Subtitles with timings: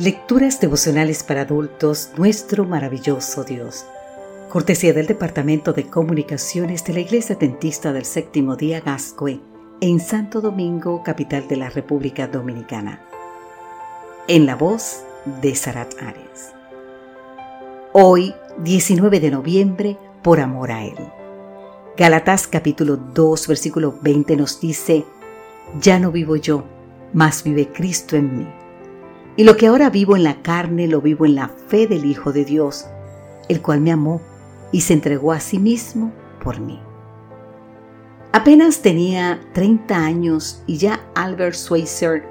[0.00, 3.84] Lecturas devocionales para adultos, nuestro maravilloso Dios.
[4.48, 9.40] Cortesía del Departamento de Comunicaciones de la Iglesia Dentista del Séptimo Día Gascue,
[9.80, 13.02] en Santo Domingo, capital de la República Dominicana.
[14.28, 15.02] En la voz
[15.42, 16.52] de Sarat Arias.
[17.92, 20.94] Hoy, 19 de noviembre, por amor a Él.
[21.96, 25.04] Galatas capítulo 2, versículo 20 nos dice,
[25.80, 26.62] Ya no vivo yo,
[27.12, 28.46] mas vive Cristo en mí.
[29.38, 32.32] Y lo que ahora vivo en la carne lo vivo en la fe del Hijo
[32.32, 32.86] de Dios,
[33.48, 34.20] el cual me amó
[34.72, 36.10] y se entregó a sí mismo
[36.42, 36.80] por mí.
[38.32, 42.24] Apenas tenía 30 años y ya Albert Schweitzer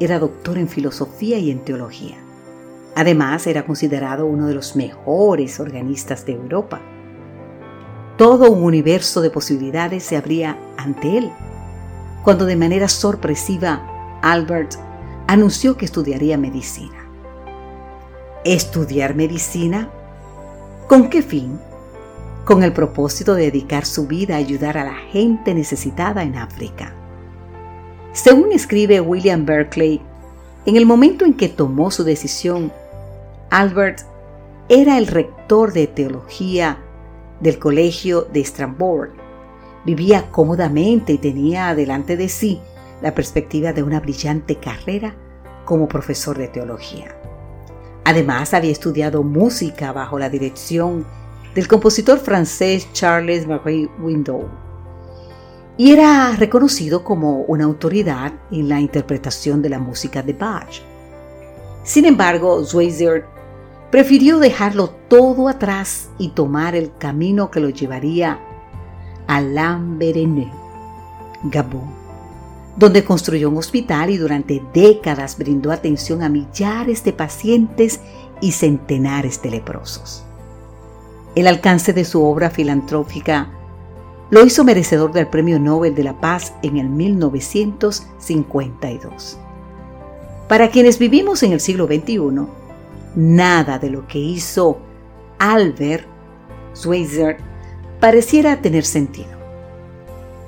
[0.00, 2.16] era doctor en filosofía y en teología.
[2.96, 6.80] Además, era considerado uno de los mejores organistas de Europa.
[8.16, 11.30] Todo un universo de posibilidades se abría ante él,
[12.24, 14.87] cuando de manera sorpresiva Albert
[15.28, 17.06] anunció que estudiaría medicina.
[18.46, 19.90] ¿Estudiar medicina?
[20.88, 21.60] ¿Con qué fin?
[22.46, 26.94] Con el propósito de dedicar su vida a ayudar a la gente necesitada en África.
[28.14, 30.00] Según escribe William Berkeley,
[30.64, 32.72] en el momento en que tomó su decisión,
[33.50, 34.00] Albert
[34.70, 36.78] era el rector de teología
[37.40, 39.10] del Colegio de Strasbourg.
[39.84, 42.62] Vivía cómodamente y tenía delante de sí
[43.00, 45.14] la perspectiva de una brillante carrera
[45.68, 47.14] como profesor de teología.
[48.02, 51.04] Además, había estudiado música bajo la dirección
[51.54, 54.48] del compositor francés Charles Marie Window
[55.76, 60.80] y era reconocido como una autoridad en la interpretación de la música de Bach.
[61.84, 63.26] Sin embargo, Schweitzer
[63.90, 68.40] prefirió dejarlo todo atrás y tomar el camino que lo llevaría
[69.26, 70.50] a Lambaréné,
[71.42, 71.97] Gabón
[72.78, 77.98] donde construyó un hospital y durante décadas brindó atención a millares de pacientes
[78.40, 80.22] y centenares de leprosos.
[81.34, 83.50] El alcance de su obra filantrópica
[84.30, 89.38] lo hizo merecedor del Premio Nobel de la Paz en el 1952.
[90.48, 92.46] Para quienes vivimos en el siglo XXI,
[93.16, 94.78] nada de lo que hizo
[95.38, 96.06] Albert
[96.76, 97.38] Schweitzer
[97.98, 99.30] pareciera tener sentido,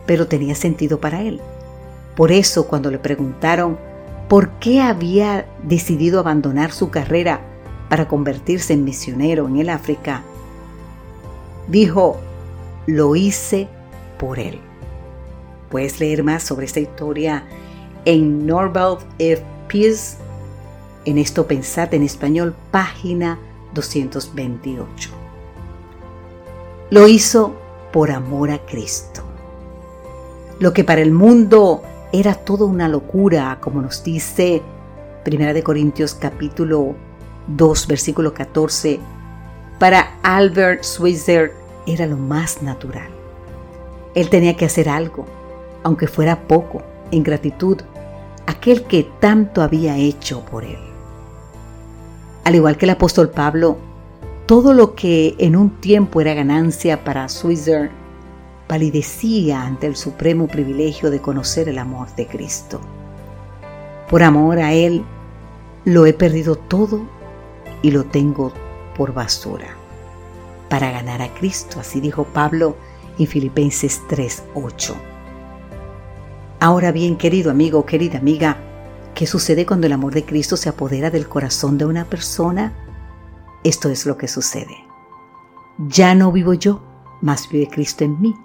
[0.07, 1.41] pero tenía sentido para él.
[2.21, 3.79] Por eso cuando le preguntaron
[4.29, 7.41] por qué había decidido abandonar su carrera
[7.89, 10.23] para convertirse en misionero en el África,
[11.67, 12.19] dijo,
[12.85, 13.69] lo hice
[14.19, 14.61] por él.
[15.71, 17.45] Puedes leer más sobre esta historia
[18.05, 19.43] en Norval F.
[19.67, 20.19] Peace,
[21.07, 23.39] en esto pensad en español, página
[23.73, 25.11] 228.
[26.91, 27.55] Lo hizo
[27.91, 29.23] por amor a Cristo.
[30.59, 31.83] Lo que para el mundo
[32.13, 34.63] era toda una locura, como nos dice
[35.27, 36.95] 1 Corintios capítulo
[37.47, 38.99] 2, versículo 14.
[39.79, 41.53] Para Albert Schweitzer
[41.87, 43.09] era lo más natural.
[44.15, 45.25] Él tenía que hacer algo,
[45.83, 46.83] aunque fuera poco,
[47.13, 47.79] en gratitud
[48.47, 50.79] aquel que tanto había hecho por él.
[52.45, 53.79] Al igual que el apóstol Pablo,
[54.47, 57.91] todo lo que en un tiempo era ganancia para Schweitzer
[58.71, 62.81] palidecía ante el supremo privilegio de conocer el amor de Cristo.
[64.09, 65.05] Por amor a Él,
[65.85, 67.05] lo he perdido todo
[67.83, 68.53] y lo tengo
[68.97, 69.75] por basura.
[70.69, 72.77] Para ganar a Cristo, así dijo Pablo
[73.19, 74.95] en Filipenses 3:8.
[76.61, 78.57] Ahora bien, querido amigo, querida amiga,
[79.17, 82.73] ¿qué sucede cuando el amor de Cristo se apodera del corazón de una persona?
[83.65, 84.77] Esto es lo que sucede.
[85.77, 86.81] Ya no vivo yo,
[87.21, 88.37] mas vive Cristo en mí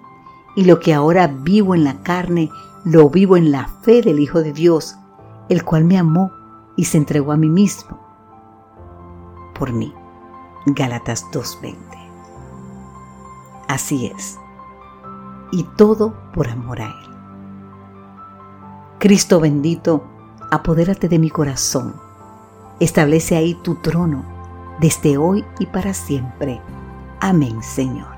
[0.56, 2.50] y lo que ahora vivo en la carne,
[2.84, 4.96] lo vivo en la fe del Hijo de Dios,
[5.48, 6.32] el cual me amó
[6.76, 8.00] y se entregó a mí mismo.
[9.56, 9.94] Por mí.
[10.66, 11.76] Gálatas 2.20.
[13.68, 14.38] Así es.
[15.52, 17.16] Y todo por amor a Él.
[18.98, 20.04] Cristo bendito,
[20.50, 21.94] apodérate de mi corazón.
[22.80, 24.24] Establece ahí tu trono,
[24.80, 26.60] desde hoy y para siempre.
[27.20, 28.15] Amén, Señor.